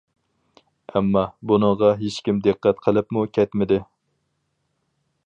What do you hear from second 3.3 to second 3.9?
كەتمىدى.